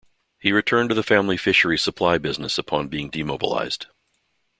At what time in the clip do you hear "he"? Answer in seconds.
0.39-0.51